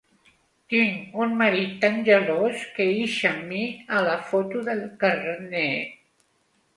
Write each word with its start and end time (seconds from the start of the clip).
Tinc 0.73 1.17
un 1.25 1.33
marit 1.41 1.75
tan 1.83 1.99
gelós 2.07 2.63
que 2.77 2.87
ix 3.01 3.17
amb 3.31 3.43
mi 3.51 3.61
a 3.99 3.99
la 4.07 4.15
foto 4.31 4.63
del 4.71 4.81
carnet. 5.05 5.93